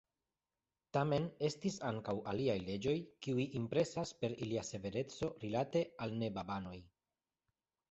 [0.97, 2.95] Tamen estis ankaŭ aliaj leĝoj,
[3.27, 6.77] kiuj impresas per ilia severeco rilate al ne-babanoj.